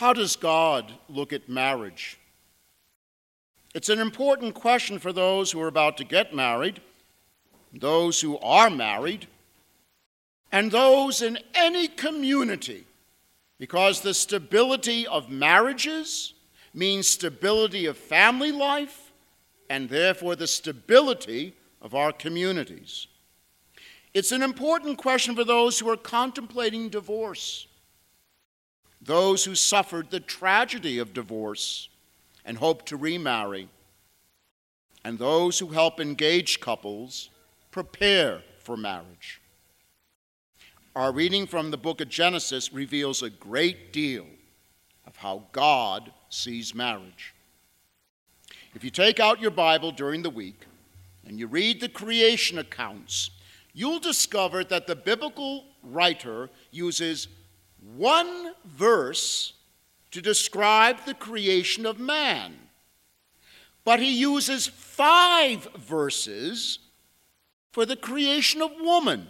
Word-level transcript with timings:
How 0.00 0.14
does 0.14 0.34
God 0.34 0.94
look 1.10 1.30
at 1.30 1.46
marriage? 1.46 2.18
It's 3.74 3.90
an 3.90 3.98
important 3.98 4.54
question 4.54 4.98
for 4.98 5.12
those 5.12 5.52
who 5.52 5.60
are 5.60 5.68
about 5.68 5.98
to 5.98 6.04
get 6.04 6.34
married, 6.34 6.80
those 7.70 8.18
who 8.18 8.38
are 8.38 8.70
married, 8.70 9.26
and 10.50 10.70
those 10.70 11.20
in 11.20 11.38
any 11.54 11.86
community, 11.86 12.86
because 13.58 14.00
the 14.00 14.14
stability 14.14 15.06
of 15.06 15.28
marriages 15.28 16.32
means 16.72 17.06
stability 17.06 17.84
of 17.84 17.98
family 17.98 18.52
life 18.52 19.12
and 19.68 19.90
therefore 19.90 20.34
the 20.34 20.46
stability 20.46 21.54
of 21.82 21.94
our 21.94 22.10
communities. 22.10 23.06
It's 24.14 24.32
an 24.32 24.40
important 24.40 24.96
question 24.96 25.36
for 25.36 25.44
those 25.44 25.78
who 25.78 25.90
are 25.90 25.96
contemplating 25.98 26.88
divorce, 26.88 27.66
those 29.00 29.44
who 29.44 29.54
suffered 29.54 30.10
the 30.10 30.20
tragedy 30.20 30.98
of 30.98 31.14
divorce 31.14 31.88
and 32.44 32.58
hope 32.58 32.84
to 32.86 32.96
remarry, 32.96 33.68
and 35.04 35.18
those 35.18 35.58
who 35.58 35.68
help 35.68 36.00
engaged 36.00 36.60
couples 36.60 37.30
prepare 37.70 38.42
for 38.58 38.76
marriage. 38.76 39.40
Our 40.94 41.12
reading 41.12 41.46
from 41.46 41.70
the 41.70 41.78
book 41.78 42.00
of 42.00 42.08
Genesis 42.08 42.72
reveals 42.72 43.22
a 43.22 43.30
great 43.30 43.92
deal 43.92 44.26
of 45.06 45.16
how 45.16 45.44
God 45.52 46.12
sees 46.28 46.74
marriage. 46.74 47.34
If 48.74 48.84
you 48.84 48.90
take 48.90 49.18
out 49.18 49.40
your 49.40 49.50
Bible 49.50 49.92
during 49.92 50.22
the 50.22 50.30
week 50.30 50.66
and 51.26 51.38
you 51.38 51.46
read 51.46 51.80
the 51.80 51.88
creation 51.88 52.58
accounts, 52.58 53.30
you'll 53.72 54.00
discover 54.00 54.64
that 54.64 54.86
the 54.86 54.96
biblical 54.96 55.64
writer 55.82 56.50
uses 56.70 57.28
one 57.96 58.54
verse 58.64 59.54
to 60.10 60.20
describe 60.20 61.04
the 61.04 61.14
creation 61.14 61.86
of 61.86 61.98
man. 61.98 62.54
But 63.84 64.00
he 64.00 64.12
uses 64.12 64.66
five 64.66 65.64
verses 65.76 66.78
for 67.72 67.86
the 67.86 67.96
creation 67.96 68.60
of 68.60 68.72
woman. 68.80 69.28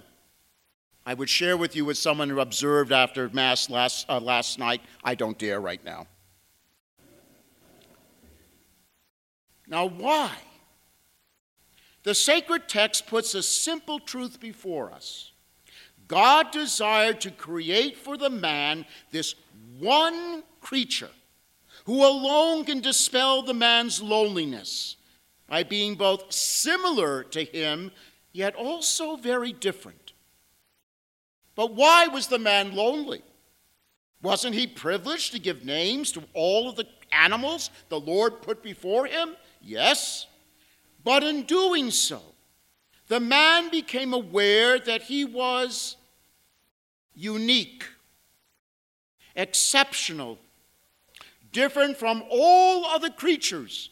I 1.07 1.15
would 1.15 1.31
share 1.31 1.57
with 1.57 1.77
you 1.77 1.85
with 1.85 1.99
someone 1.99 2.29
who 2.29 2.41
observed 2.41 2.93
after 2.93 3.29
Mass 3.31 3.71
last, 3.71 4.09
uh, 4.09 4.21
last 4.21 4.59
night. 4.59 4.83
I 5.03 5.15
don't 5.15 5.39
dare 5.39 5.61
right 5.61 5.83
now. 5.85 6.07
Now, 9.67 9.87
why? 9.87 10.33
The 12.03 12.15
sacred 12.15 12.69
text 12.69 13.07
puts 13.07 13.35
a 13.35 13.43
simple 13.43 14.01
truth 14.01 14.41
before 14.41 14.93
us. 14.93 15.33
God 16.11 16.51
desired 16.51 17.21
to 17.21 17.31
create 17.31 17.97
for 17.97 18.17
the 18.17 18.29
man 18.29 18.85
this 19.13 19.37
one 19.79 20.43
creature 20.61 21.11
who 21.85 22.05
alone 22.05 22.65
can 22.65 22.81
dispel 22.81 23.43
the 23.43 23.55
man's 23.55 24.03
loneliness 24.03 24.97
by 25.47 25.63
being 25.63 25.95
both 25.95 26.33
similar 26.33 27.23
to 27.23 27.45
him 27.45 27.93
yet 28.33 28.57
also 28.57 29.15
very 29.15 29.53
different. 29.53 30.13
But 31.55 31.75
why 31.75 32.09
was 32.09 32.27
the 32.27 32.41
man 32.41 32.75
lonely? 32.75 33.23
Wasn't 34.21 34.57
he 34.57 34.67
privileged 34.67 35.31
to 35.31 35.39
give 35.39 35.65
names 35.65 36.11
to 36.13 36.25
all 36.35 36.69
of 36.69 36.75
the 36.75 36.89
animals 37.13 37.71
the 37.89 38.01
Lord 38.01 38.43
put 38.43 38.65
before 38.65 39.07
him? 39.07 39.37
Yes. 39.63 40.27
But 41.05 41.23
in 41.23 41.45
doing 41.45 41.93
so, 41.93 42.21
the 43.07 43.21
man 43.21 43.71
became 43.71 44.13
aware 44.13 44.77
that 44.81 45.03
he 45.03 45.25
was 45.25 45.97
unique, 47.15 47.85
exceptional, 49.35 50.39
different 51.53 51.97
from 51.97 52.23
all 52.31 52.87
other 52.87 53.11
creatures. 53.11 53.91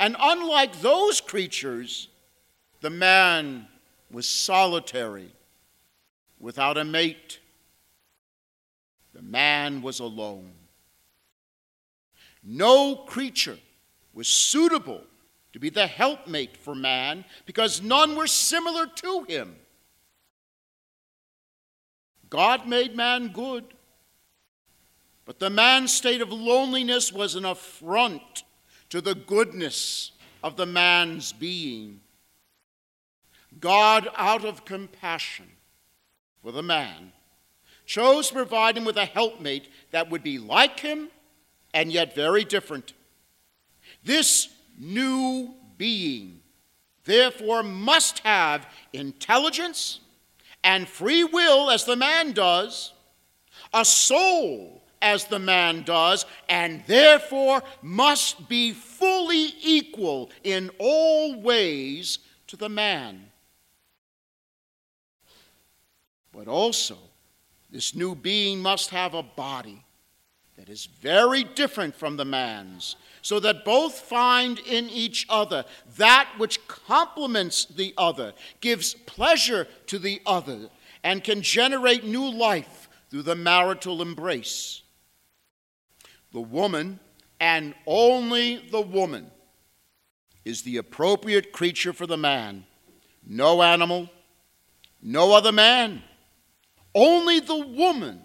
And 0.00 0.16
unlike 0.18 0.80
those 0.80 1.20
creatures, 1.20 2.08
the 2.80 2.90
man 2.90 3.66
was 4.10 4.28
solitary, 4.28 5.32
without 6.40 6.78
a 6.78 6.84
mate. 6.84 7.40
The 9.14 9.22
man 9.22 9.82
was 9.82 10.00
alone. 10.00 10.52
No 12.42 12.94
creature 12.94 13.58
was 14.14 14.28
suitable 14.28 15.02
to 15.52 15.58
be 15.58 15.70
the 15.70 15.86
helpmate 15.86 16.56
for 16.56 16.74
man 16.74 17.24
because 17.46 17.82
none 17.82 18.16
were 18.16 18.26
similar 18.26 18.86
to 18.86 19.24
him. 19.28 19.56
God 22.30 22.68
made 22.68 22.96
man 22.96 23.28
good, 23.28 23.64
but 25.24 25.38
the 25.38 25.50
man's 25.50 25.92
state 25.92 26.20
of 26.20 26.32
loneliness 26.32 27.12
was 27.12 27.34
an 27.34 27.44
affront 27.44 28.44
to 28.90 29.00
the 29.00 29.14
goodness 29.14 30.12
of 30.42 30.56
the 30.56 30.66
man's 30.66 31.32
being. 31.32 32.00
God, 33.60 34.08
out 34.16 34.44
of 34.44 34.64
compassion 34.64 35.46
for 36.42 36.52
the 36.52 36.62
man, 36.62 37.12
chose 37.86 38.28
to 38.28 38.34
provide 38.34 38.76
him 38.76 38.84
with 38.84 38.96
a 38.96 39.04
helpmate 39.04 39.68
that 39.90 40.10
would 40.10 40.22
be 40.22 40.38
like 40.38 40.80
him 40.80 41.08
and 41.72 41.92
yet 41.92 42.14
very 42.14 42.44
different. 42.44 42.92
This 44.04 44.48
new 44.78 45.54
being, 45.76 46.40
therefore, 47.04 47.62
must 47.62 48.20
have 48.20 48.66
intelligence 48.92 50.00
and 50.68 50.86
free 50.86 51.24
will 51.24 51.70
as 51.70 51.86
the 51.86 51.96
man 51.96 52.32
does, 52.32 52.92
a 53.72 53.82
soul 53.82 54.84
as 55.00 55.24
the 55.24 55.38
man 55.38 55.82
does, 55.82 56.26
and 56.46 56.84
therefore 56.86 57.62
must 57.80 58.50
be 58.50 58.72
fully 58.72 59.54
equal 59.62 60.30
in 60.44 60.70
all 60.78 61.40
ways 61.40 62.18
to 62.46 62.58
the 62.58 62.68
man. 62.68 63.30
But 66.32 66.48
also, 66.48 66.98
this 67.70 67.94
new 67.94 68.14
being 68.14 68.60
must 68.60 68.90
have 68.90 69.14
a 69.14 69.22
body 69.22 69.82
that 70.58 70.68
is 70.68 70.86
very 70.86 71.44
different 71.44 71.94
from 71.94 72.16
the 72.16 72.24
man's, 72.24 72.96
so 73.22 73.38
that 73.38 73.64
both 73.64 73.96
find 73.96 74.58
in 74.58 74.90
each 74.90 75.24
other 75.28 75.64
that 75.96 76.28
which 76.36 76.66
complements 76.66 77.64
the 77.64 77.94
other, 77.96 78.34
gives 78.60 78.94
pleasure 78.94 79.68
to 79.86 80.00
the 80.00 80.20
other, 80.26 80.68
and 81.04 81.22
can 81.22 81.42
generate 81.42 82.02
new 82.02 82.28
life 82.28 82.88
through 83.08 83.22
the 83.22 83.36
marital 83.36 84.02
embrace. 84.02 84.82
The 86.32 86.40
woman, 86.40 86.98
and 87.38 87.72
only 87.86 88.56
the 88.56 88.80
woman, 88.80 89.30
is 90.44 90.62
the 90.62 90.78
appropriate 90.78 91.52
creature 91.52 91.92
for 91.92 92.06
the 92.06 92.16
man. 92.16 92.64
No 93.24 93.62
animal, 93.62 94.10
no 95.00 95.32
other 95.32 95.52
man. 95.52 96.02
Only 96.96 97.38
the 97.38 97.64
woman 97.64 98.22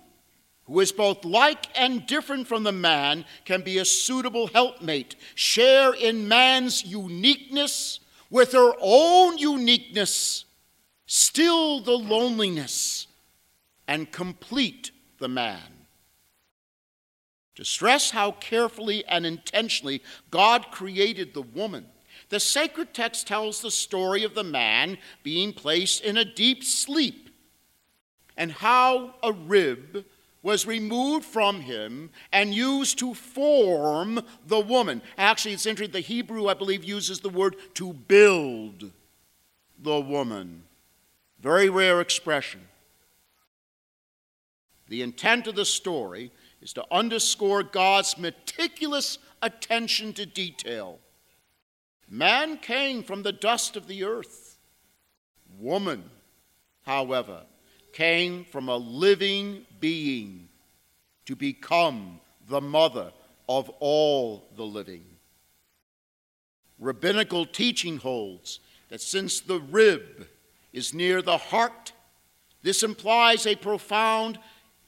who 0.73 0.79
is 0.79 0.91
both 0.91 1.23
like 1.23 1.67
and 1.79 2.07
different 2.07 2.47
from 2.47 2.63
the 2.63 2.72
man, 2.72 3.25
can 3.45 3.61
be 3.61 3.78
a 3.78 3.85
suitable 3.85 4.47
helpmate, 4.47 5.16
share 5.35 5.94
in 5.94 6.28
man's 6.28 6.84
uniqueness 6.84 8.00
with 8.31 8.53
her 8.53 8.73
own 8.81 9.38
uniqueness, 9.38 10.45
still 11.06 11.79
the 11.79 11.95
loneliness, 11.95 13.06
and 13.88 14.11
complete 14.11 14.89
the 15.19 15.28
man. 15.28 15.61
To 17.53 17.63
stress 17.63 18.09
how 18.09 18.31
carefully 18.31 19.05
and 19.05 19.28
intentionally 19.28 20.01
God 20.31 20.72
created 20.72 21.35
the 21.35 21.44
woman, 21.44 21.85
the 22.29 22.40
sacred 22.40 22.95
text 22.95 23.28
tells 23.28 23.61
the 23.61 23.69
story 23.69 24.23
of 24.23 24.34
the 24.34 24.44
man 24.44 24.97
being 25.22 25.53
placed 25.53 26.03
in 26.03 26.17
a 26.17 26.25
deep 26.25 26.63
sleep 26.63 27.29
and 28.35 28.51
how 28.51 29.13
a 29.22 29.31
rib 29.31 30.03
was 30.44 30.68
removed 30.68 31.26
from 31.26 31.62
him 31.62 32.12
and 32.34 32.54
used 32.54 33.00
to 33.00 33.14
form 33.14 34.20
the 34.46 34.59
woman. 34.59 35.02
Actually, 35.17 35.53
it's 35.53 35.66
interesting, 35.66 35.94
the 35.94 36.02
Hebrew, 36.02 36.47
I 36.47 36.53
believe, 36.53 36.84
uses 36.84 37.22
the 37.22 37.29
word 37.29 37.56
to 37.76 37.94
build 37.94 38.91
the 39.82 40.00
woman. 40.00 40.64
Very 41.41 41.70
rare 41.70 42.02
expression. 42.02 42.62
The 44.90 45.02
intent 45.02 45.47
of 45.47 45.56
the 45.56 45.66
story 45.66 46.32
is 46.62 46.73
to 46.73 46.85
underscore 46.91 47.64
God's 47.64 48.17
meticulous 48.17 49.17
attention 49.41 50.14
to 50.14 50.26
detail. 50.26 51.00
Man 52.09 52.58
came 52.58 53.02
from 53.02 53.23
the 53.23 53.32
dust 53.32 53.76
of 53.76 53.88
the 53.88 54.03
earth. 54.03 54.58
Woman, 55.59 56.09
however, 56.85 57.44
came 57.93 58.43
from 58.45 58.67
a 58.67 58.75
living 58.75 59.66
being 59.79 60.49
to 61.25 61.35
become 61.35 62.19
the 62.49 62.59
mother 62.59 63.13
of 63.47 63.69
all 63.79 64.49
the 64.57 64.63
living. 64.63 65.05
Rabbinical 66.79 67.45
teaching 67.45 67.97
holds 67.97 68.59
that 68.90 68.99
since 68.99 69.40
the 69.40 69.59
rib 69.59 70.28
is 70.73 70.93
near 70.93 71.22
the 71.22 71.37
heart, 71.37 71.93
this 72.61 72.84
implies 72.84 73.45
a 73.45 73.55
profound 73.55 74.40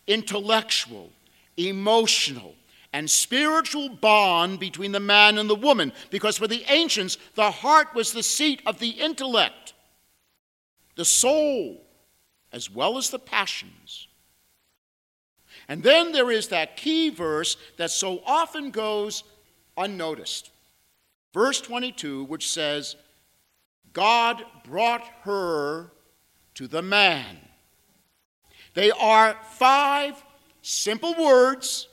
intellectual, 0.08 1.12
emotional, 1.58 2.56
and 2.92 3.10
spiritual 3.10 3.90
bond 3.90 4.60
between 4.60 4.92
the 4.92 5.00
man 5.00 5.38
and 5.38 5.50
the 5.50 5.56
woman, 5.56 5.92
because 6.10 6.38
for 6.38 6.48
the 6.48 6.64
ancients, 6.70 7.18
the 7.36 7.52
heart 7.52 7.94
was 7.94 8.14
the 8.14 8.24
seat 8.24 8.62
of 8.66 8.80
the 8.80 8.92
intellect, 8.92 9.74
the 10.96 11.06
soul, 11.06 11.85
as 12.56 12.72
well 12.72 12.98
as 12.98 13.10
the 13.10 13.20
passions. 13.20 14.08
And 15.68 15.84
then 15.84 16.14
there 16.14 16.32
is 16.32 16.48
that 16.48 16.78
key 16.78 17.10
verse 17.10 17.58
that 17.76 17.92
so 17.92 18.22
often 18.26 18.72
goes 18.72 19.26
unnoticed. 19.76 20.52
Verse 21.34 21.60
22, 21.60 22.24
which 22.24 22.50
says, 22.50 22.96
God 23.92 24.42
brought 24.64 25.04
her 25.24 25.92
to 26.54 26.68
the 26.68 26.82
man. 26.82 27.40
They 28.74 28.90
are 28.92 29.38
five 29.52 30.24
simple 30.62 31.14
words 31.20 31.90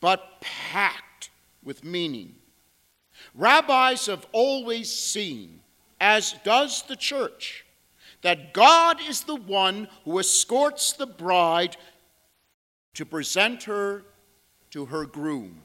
but 0.00 0.42
packed 0.42 1.30
with 1.64 1.84
meaning. 1.84 2.34
Rabbis 3.34 4.06
have 4.06 4.26
always 4.32 4.90
seen, 4.90 5.60
as 5.98 6.34
does 6.44 6.82
the 6.82 6.96
church, 6.96 7.61
that 8.22 8.52
God 8.54 8.98
is 9.06 9.22
the 9.22 9.36
one 9.36 9.88
who 10.04 10.18
escorts 10.18 10.92
the 10.92 11.06
bride 11.06 11.76
to 12.94 13.04
present 13.04 13.64
her 13.64 14.04
to 14.70 14.86
her 14.86 15.04
groom. 15.04 15.60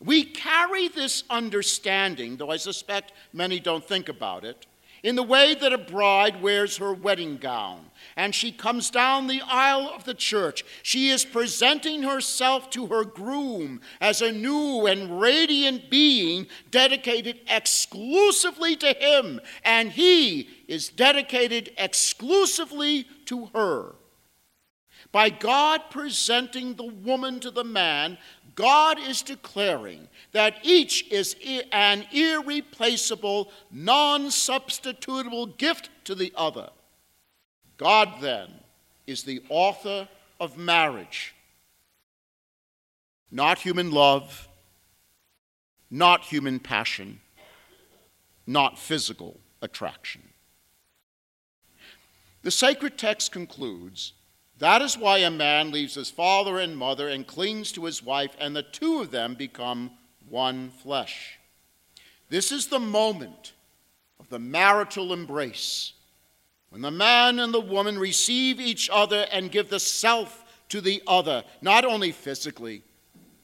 We 0.00 0.24
carry 0.24 0.88
this 0.88 1.24
understanding, 1.30 2.36
though 2.36 2.50
I 2.50 2.56
suspect 2.56 3.12
many 3.32 3.58
don't 3.60 3.84
think 3.84 4.08
about 4.08 4.44
it, 4.44 4.66
in 5.04 5.14
the 5.14 5.22
way 5.22 5.54
that 5.54 5.72
a 5.72 5.78
bride 5.78 6.42
wears 6.42 6.78
her 6.78 6.92
wedding 6.92 7.36
gown 7.36 7.90
and 8.16 8.34
she 8.34 8.52
comes 8.52 8.90
down 8.90 9.26
the 9.26 9.42
aisle 9.46 9.88
of 9.88 10.04
the 10.04 10.14
church. 10.14 10.64
She 10.82 11.10
is 11.10 11.24
presenting 11.24 12.02
herself 12.02 12.70
to 12.70 12.86
her 12.86 13.04
groom 13.04 13.80
as 14.00 14.22
a 14.22 14.32
new 14.32 14.86
and 14.86 15.20
radiant 15.20 15.90
being 15.90 16.46
dedicated 16.70 17.40
exclusively 17.48 18.76
to 18.76 18.92
him, 18.92 19.40
and 19.64 19.90
he 19.90 20.48
is 20.68 20.88
dedicated 20.88 21.72
exclusively 21.76 23.06
to 23.26 23.46
her. 23.54 23.94
By 25.12 25.30
God 25.30 25.82
presenting 25.90 26.74
the 26.74 26.92
woman 26.92 27.38
to 27.40 27.50
the 27.50 27.64
man, 27.64 28.18
God 28.54 28.98
is 28.98 29.22
declaring 29.22 30.08
that 30.32 30.56
each 30.62 31.10
is 31.10 31.36
an 31.72 32.04
irreplaceable, 32.12 33.50
non 33.70 34.26
substitutable 34.26 35.56
gift 35.58 35.90
to 36.04 36.14
the 36.14 36.32
other. 36.36 36.70
God, 37.76 38.20
then, 38.20 38.48
is 39.06 39.24
the 39.24 39.42
author 39.48 40.08
of 40.40 40.56
marriage, 40.56 41.34
not 43.30 43.58
human 43.58 43.90
love, 43.90 44.48
not 45.90 46.22
human 46.22 46.58
passion, 46.58 47.20
not 48.46 48.78
physical 48.78 49.38
attraction. 49.62 50.22
The 52.42 52.50
sacred 52.50 52.98
text 52.98 53.32
concludes 53.32 54.13
that 54.58 54.82
is 54.82 54.96
why 54.96 55.18
a 55.18 55.30
man 55.30 55.70
leaves 55.70 55.94
his 55.94 56.10
father 56.10 56.58
and 56.58 56.76
mother 56.76 57.08
and 57.08 57.26
clings 57.26 57.72
to 57.72 57.84
his 57.84 58.02
wife, 58.02 58.36
and 58.38 58.54
the 58.54 58.62
two 58.62 59.00
of 59.00 59.10
them 59.10 59.34
become 59.34 59.90
one 60.28 60.70
flesh. 60.70 61.38
This 62.28 62.52
is 62.52 62.68
the 62.68 62.80
moment 62.80 63.52
of 64.18 64.28
the 64.28 64.38
marital 64.38 65.12
embrace 65.12 65.92
when 66.70 66.82
the 66.82 66.90
man 66.90 67.38
and 67.38 67.54
the 67.54 67.60
woman 67.60 67.96
receive 67.96 68.58
each 68.58 68.90
other 68.92 69.26
and 69.30 69.52
give 69.52 69.70
the 69.70 69.78
self 69.78 70.44
to 70.68 70.80
the 70.80 71.00
other, 71.06 71.44
not 71.62 71.84
only 71.84 72.10
physically, 72.10 72.82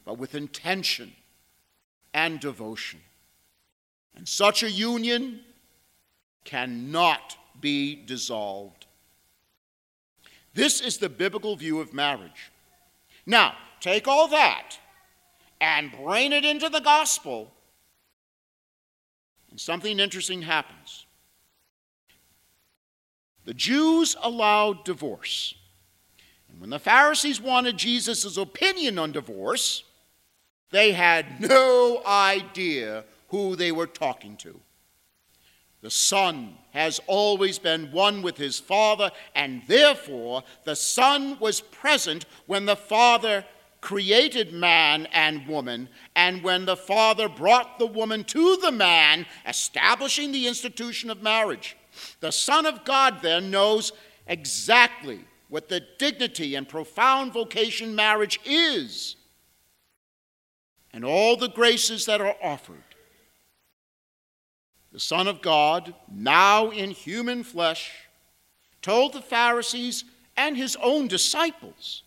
but 0.03 0.17
with 0.17 0.35
intention 0.35 1.13
and 2.13 2.41
devotion. 2.41 2.99
And 4.15 4.27
such 4.27 4.63
a 4.63 4.69
union 4.69 5.41
cannot 6.43 7.37
be 7.61 7.95
dissolved. 7.95 8.80
This 10.53 10.81
is 10.81 10.97
the 10.97 11.09
biblical 11.09 11.55
view 11.55 11.79
of 11.79 11.93
marriage. 11.93 12.51
Now, 13.25 13.55
take 13.79 14.07
all 14.07 14.27
that 14.29 14.77
and 15.59 15.91
bring 15.91 16.31
it 16.31 16.43
into 16.43 16.69
the 16.69 16.79
gospel, 16.79 17.51
and 19.49 19.59
something 19.59 19.99
interesting 19.99 20.41
happens. 20.41 21.05
The 23.45 23.53
Jews 23.53 24.15
allowed 24.21 24.83
divorce. 24.83 25.55
And 26.49 26.59
when 26.59 26.69
the 26.69 26.79
Pharisees 26.79 27.39
wanted 27.41 27.77
Jesus' 27.77 28.37
opinion 28.37 28.99
on 28.99 29.11
divorce, 29.11 29.83
they 30.71 30.91
had 30.91 31.39
no 31.39 32.01
idea 32.05 33.05
who 33.29 33.55
they 33.55 33.71
were 33.71 33.87
talking 33.87 34.35
to. 34.37 34.59
The 35.81 35.89
Son 35.89 36.57
has 36.71 36.99
always 37.07 37.57
been 37.57 37.91
one 37.91 38.21
with 38.21 38.37
his 38.37 38.59
Father, 38.59 39.11
and 39.33 39.63
therefore 39.67 40.43
the 40.63 40.75
Son 40.75 41.37
was 41.39 41.61
present 41.61 42.25
when 42.45 42.65
the 42.65 42.75
Father 42.75 43.43
created 43.81 44.53
man 44.53 45.07
and 45.07 45.47
woman, 45.47 45.89
and 46.15 46.43
when 46.43 46.65
the 46.65 46.77
Father 46.77 47.27
brought 47.27 47.79
the 47.79 47.87
woman 47.87 48.23
to 48.25 48.57
the 48.57 48.71
man, 48.71 49.25
establishing 49.47 50.31
the 50.31 50.47
institution 50.47 51.09
of 51.09 51.23
marriage. 51.23 51.75
The 52.19 52.31
Son 52.31 52.67
of 52.67 52.85
God 52.85 53.23
then 53.23 53.49
knows 53.49 53.91
exactly 54.27 55.21
what 55.49 55.67
the 55.67 55.83
dignity 55.97 56.53
and 56.53 56.69
profound 56.69 57.33
vocation 57.33 57.95
marriage 57.95 58.39
is, 58.45 59.15
and 60.93 61.03
all 61.03 61.35
the 61.35 61.49
graces 61.49 62.05
that 62.05 62.21
are 62.21 62.35
offered 62.41 62.83
the 64.91 64.99
Son 64.99 65.27
of 65.27 65.41
God, 65.41 65.93
now 66.11 66.69
in 66.69 66.91
human 66.91 67.43
flesh, 67.43 67.91
told 68.81 69.13
the 69.13 69.21
Pharisees 69.21 70.03
and 70.35 70.57
his 70.57 70.75
own 70.81 71.07
disciples 71.07 72.03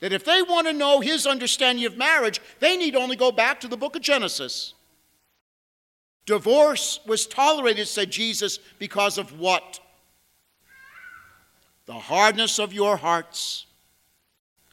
that 0.00 0.12
if 0.12 0.24
they 0.24 0.42
want 0.42 0.66
to 0.66 0.72
know 0.72 1.00
his 1.00 1.26
understanding 1.26 1.84
of 1.84 1.96
marriage, 1.96 2.40
they 2.60 2.76
need 2.76 2.94
only 2.94 3.16
go 3.16 3.32
back 3.32 3.60
to 3.60 3.68
the 3.68 3.76
book 3.76 3.96
of 3.96 4.02
Genesis. 4.02 4.74
Divorce 6.26 7.00
was 7.06 7.26
tolerated, 7.26 7.88
said 7.88 8.10
Jesus, 8.10 8.58
because 8.78 9.18
of 9.18 9.38
what? 9.38 9.80
The 11.86 11.94
hardness 11.94 12.58
of 12.58 12.72
your 12.72 12.98
hearts. 12.98 13.66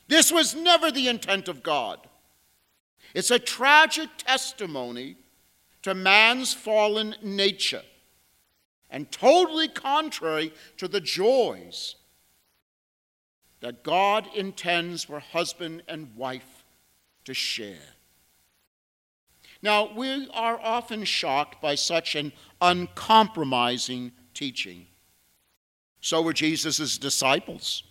This 0.07 0.31
was 0.31 0.53
never 0.53 0.91
the 0.91 1.07
intent 1.07 1.47
of 1.47 1.63
God. 1.63 1.99
It's 3.13 3.31
a 3.31 3.39
tragic 3.39 4.09
testimony 4.17 5.15
to 5.85 5.93
man's 5.93 6.51
fallen 6.51 7.13
nature 7.21 7.83
and 8.89 9.11
totally 9.11 9.67
contrary 9.67 10.51
to 10.77 10.87
the 10.87 10.99
joys 10.99 11.95
that 13.59 13.83
God 13.83 14.27
intends 14.35 15.03
for 15.03 15.19
husband 15.19 15.83
and 15.87 16.15
wife 16.15 16.65
to 17.25 17.35
share. 17.35 17.93
Now, 19.61 19.93
we 19.95 20.27
are 20.33 20.59
often 20.59 21.03
shocked 21.03 21.61
by 21.61 21.75
such 21.75 22.15
an 22.15 22.33
uncompromising 22.59 24.11
teaching. 24.33 24.87
So 26.01 26.23
were 26.23 26.33
Jesus' 26.33 26.97
disciples. 26.97 27.83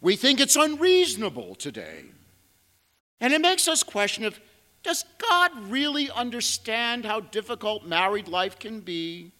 We 0.00 0.16
think 0.16 0.40
it's 0.40 0.56
unreasonable 0.56 1.56
today. 1.56 2.04
And 3.20 3.34
it 3.34 3.42
makes 3.42 3.68
us 3.68 3.82
question 3.82 4.24
if 4.24 4.40
does 4.82 5.04
God 5.18 5.52
really 5.68 6.10
understand 6.10 7.04
how 7.04 7.20
difficult 7.20 7.86
married 7.86 8.28
life 8.28 8.58
can 8.58 8.80
be? 8.80 9.32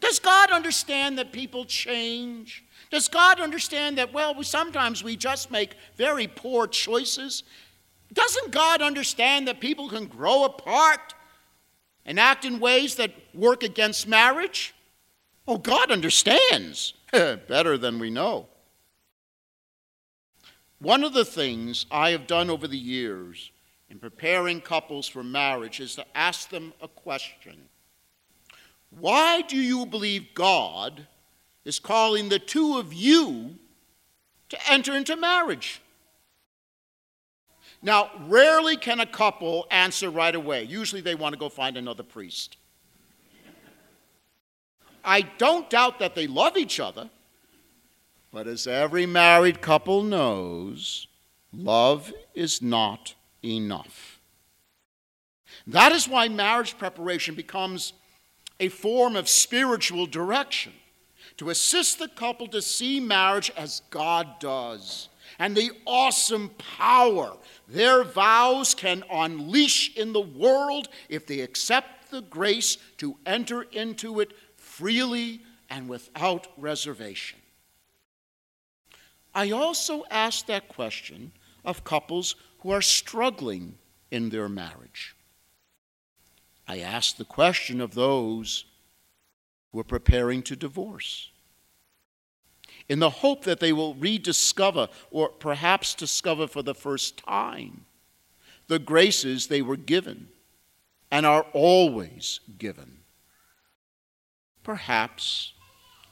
Does 0.00 0.18
God 0.18 0.50
understand 0.50 1.18
that 1.18 1.32
people 1.32 1.64
change? 1.64 2.64
Does 2.90 3.08
God 3.08 3.40
understand 3.40 3.98
that, 3.98 4.12
well, 4.12 4.42
sometimes 4.42 5.04
we 5.04 5.16
just 5.16 5.50
make 5.50 5.74
very 5.96 6.26
poor 6.26 6.66
choices? 6.66 7.42
Doesn't 8.12 8.52
God 8.52 8.80
understand 8.80 9.48
that 9.48 9.60
people 9.60 9.88
can 9.88 10.06
grow 10.06 10.44
apart 10.44 11.14
and 12.04 12.18
act 12.18 12.44
in 12.44 12.58
ways 12.58 12.96
that 12.96 13.12
work 13.34 13.62
against 13.62 14.08
marriage? 14.08 14.74
Oh, 15.46 15.58
God 15.58 15.90
understands 15.90 16.94
better 17.12 17.76
than 17.76 17.98
we 17.98 18.10
know. 18.10 18.46
One 20.80 21.04
of 21.04 21.12
the 21.12 21.24
things 21.24 21.86
I 21.90 22.10
have 22.10 22.26
done 22.26 22.50
over 22.50 22.68
the 22.68 22.78
years 22.78 23.50
in 23.90 23.98
preparing 23.98 24.60
couples 24.60 25.08
for 25.08 25.22
marriage 25.22 25.80
is 25.80 25.94
to 25.96 26.04
ask 26.14 26.50
them 26.50 26.72
a 26.82 26.88
question 26.88 27.56
Why 28.90 29.42
do 29.42 29.56
you 29.56 29.86
believe 29.86 30.34
God 30.34 31.06
is 31.64 31.78
calling 31.78 32.28
the 32.28 32.38
two 32.38 32.78
of 32.78 32.92
you 32.92 33.56
to 34.48 34.70
enter 34.70 34.94
into 34.94 35.16
marriage? 35.16 35.80
Now, 37.80 38.10
rarely 38.26 38.76
can 38.76 38.98
a 38.98 39.06
couple 39.06 39.66
answer 39.70 40.10
right 40.10 40.34
away. 40.34 40.64
Usually 40.64 41.00
they 41.00 41.14
want 41.14 41.34
to 41.34 41.38
go 41.38 41.48
find 41.48 41.76
another 41.76 42.02
priest. 42.02 42.56
I 45.04 45.22
don't 45.22 45.70
doubt 45.70 46.00
that 46.00 46.16
they 46.16 46.26
love 46.26 46.56
each 46.56 46.80
other, 46.80 47.08
but 48.32 48.48
as 48.48 48.66
every 48.66 49.06
married 49.06 49.62
couple 49.62 50.02
knows, 50.02 51.06
love 51.52 52.12
is 52.34 52.60
not 52.60 53.14
enough. 53.44 54.20
That 55.66 55.92
is 55.92 56.08
why 56.08 56.28
marriage 56.28 56.78
preparation 56.78 57.34
becomes 57.34 57.92
a 58.60 58.68
form 58.68 59.16
of 59.16 59.28
spiritual 59.28 60.06
direction 60.06 60.72
to 61.36 61.50
assist 61.50 61.98
the 61.98 62.08
couple 62.08 62.48
to 62.48 62.60
see 62.60 63.00
marriage 63.00 63.50
as 63.56 63.82
God 63.90 64.40
does 64.40 65.08
and 65.38 65.56
the 65.56 65.70
awesome 65.86 66.50
power 66.76 67.36
their 67.68 68.02
vows 68.02 68.74
can 68.74 69.04
unleash 69.10 69.96
in 69.96 70.12
the 70.12 70.20
world 70.20 70.88
if 71.08 71.26
they 71.26 71.40
accept 71.40 72.10
the 72.10 72.22
grace 72.22 72.78
to 72.96 73.16
enter 73.26 73.62
into 73.62 74.20
it 74.20 74.32
freely 74.56 75.42
and 75.70 75.88
without 75.88 76.48
reservation. 76.56 77.38
I 79.34 79.50
also 79.50 80.04
ask 80.10 80.46
that 80.46 80.68
question 80.68 81.32
of 81.64 81.84
couples 81.84 82.34
who 82.60 82.70
are 82.70 82.82
struggling 82.82 83.78
in 84.10 84.30
their 84.30 84.48
marriage. 84.48 85.14
I 86.66 86.80
ask 86.80 87.16
the 87.16 87.24
question 87.24 87.80
of 87.80 87.94
those 87.94 88.64
who 89.72 89.78
are 89.80 89.84
preparing 89.84 90.42
to 90.44 90.56
divorce 90.56 91.30
in 92.88 92.98
the 92.98 93.10
hope 93.10 93.44
that 93.44 93.60
they 93.60 93.72
will 93.72 93.94
rediscover 93.94 94.88
or 95.10 95.28
perhaps 95.28 95.94
discover 95.94 96.46
for 96.46 96.62
the 96.62 96.74
first 96.74 97.18
time 97.18 97.84
the 98.66 98.78
graces 98.78 99.46
they 99.46 99.62
were 99.62 99.76
given 99.76 100.28
and 101.10 101.24
are 101.24 101.46
always 101.52 102.40
given. 102.58 102.98
Perhaps 104.62 105.52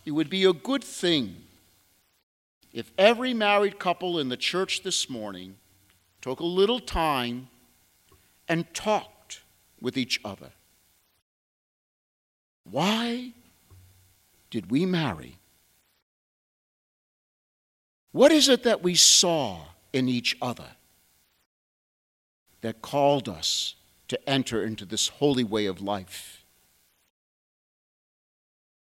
it 0.04 0.12
would 0.12 0.30
be 0.30 0.44
a 0.44 0.52
good 0.52 0.84
thing 0.84 1.36
if 2.72 2.92
every 2.98 3.34
married 3.34 3.78
couple 3.78 4.18
in 4.18 4.28
the 4.28 4.36
church 4.36 4.82
this 4.82 5.08
morning 5.08 5.56
took 6.26 6.40
a 6.40 6.44
little 6.44 6.80
time 6.80 7.48
and 8.48 8.74
talked 8.74 9.42
with 9.80 9.96
each 9.96 10.20
other. 10.24 10.50
Why 12.64 13.32
did 14.50 14.68
we 14.68 14.86
marry? 14.86 15.36
What 18.10 18.32
is 18.32 18.48
it 18.48 18.64
that 18.64 18.82
we 18.82 18.96
saw 18.96 19.66
in 19.92 20.08
each 20.08 20.36
other 20.42 20.70
that 22.60 22.82
called 22.82 23.28
us 23.28 23.76
to 24.08 24.28
enter 24.28 24.64
into 24.64 24.84
this 24.84 25.06
holy 25.06 25.44
way 25.44 25.66
of 25.66 25.80
life? 25.80 26.42